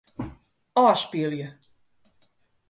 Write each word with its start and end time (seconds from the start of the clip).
Ofspylje. 0.83 1.47